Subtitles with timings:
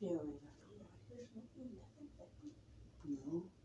[0.00, 0.12] There's
[1.34, 2.30] no E, I think that-
[3.04, 3.57] No,